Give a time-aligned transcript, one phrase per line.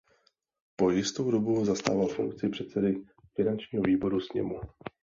[0.75, 2.95] Po jistou dobu zastával funkci předsedy
[3.35, 4.59] finančního výboru sněmu.